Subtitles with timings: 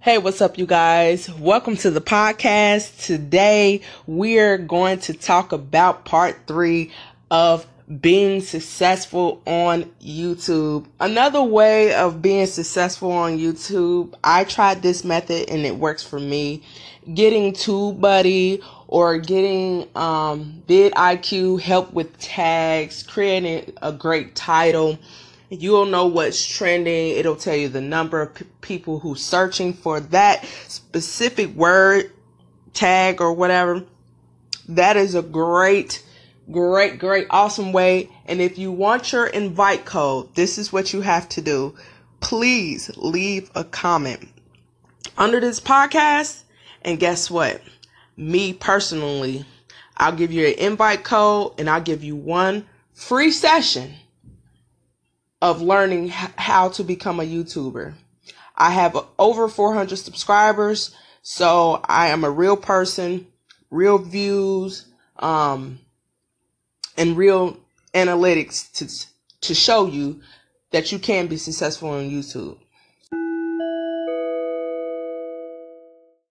[0.00, 1.28] Hey, what's up, you guys?
[1.28, 3.04] Welcome to the podcast.
[3.04, 6.92] Today, we're going to talk about part three
[7.32, 7.66] of
[8.00, 10.86] being successful on YouTube.
[11.00, 16.20] Another way of being successful on YouTube, I tried this method and it works for
[16.20, 16.62] me.
[17.12, 24.96] Getting TubeBuddy or getting um, vidIQ help with tags, creating a great title
[25.50, 27.16] You'll know what's trending.
[27.16, 32.12] It'll tell you the number of p- people who's searching for that specific word
[32.74, 33.84] tag or whatever.
[34.68, 36.04] That is a great,
[36.50, 38.10] great, great, awesome way.
[38.26, 41.74] And if you want your invite code, this is what you have to do.
[42.20, 44.28] Please leave a comment
[45.16, 46.42] under this podcast.
[46.82, 47.62] And guess what?
[48.18, 49.46] Me personally,
[49.96, 53.94] I'll give you an invite code and I'll give you one free session
[55.40, 57.94] of learning how to become a YouTuber.
[58.56, 63.26] I have over 400 subscribers, so I am a real person,
[63.70, 64.86] real views,
[65.18, 65.78] um,
[66.96, 67.58] and real
[67.94, 69.08] analytics to
[69.40, 70.20] to show you
[70.70, 72.58] that you can be successful on YouTube.